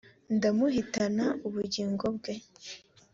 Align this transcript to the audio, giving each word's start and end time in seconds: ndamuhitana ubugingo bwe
ndamuhitana 0.35 1.25
ubugingo 1.47 2.05
bwe 2.17 2.33